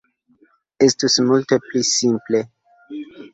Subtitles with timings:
[0.85, 2.43] Estus multe pli simple.